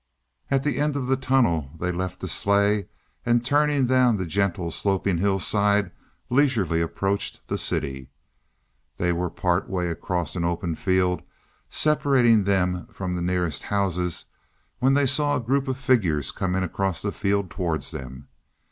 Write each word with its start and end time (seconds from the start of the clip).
At 0.49 0.63
the 0.63 0.79
end 0.79 0.95
of 0.95 1.05
the 1.05 1.15
tunnel 1.15 1.69
they 1.79 1.91
left 1.91 2.21
the 2.21 2.27
sleigh, 2.27 2.87
and, 3.23 3.45
turning 3.45 3.85
down 3.85 4.15
the 4.17 4.25
gentle 4.25 4.71
sloping 4.71 5.19
hillside, 5.19 5.91
leisurely 6.27 6.81
approached 6.81 7.47
the 7.49 7.55
city. 7.59 8.09
They 8.97 9.11
were 9.11 9.29
part 9.29 9.69
way 9.69 9.89
across 9.89 10.35
an 10.35 10.43
open 10.43 10.73
field 10.73 11.21
separating 11.69 12.45
them 12.45 12.87
from 12.87 13.13
the 13.15 13.21
nearest 13.21 13.61
houses, 13.61 14.25
when 14.79 14.95
they 14.95 15.05
saw 15.05 15.35
a 15.37 15.39
group 15.39 15.67
of 15.67 15.77
figures 15.77 16.31
coming 16.31 16.63
across 16.63 17.03
the 17.03 17.11
field 17.11 17.51
towards 17.51 17.91
them. 17.91 18.27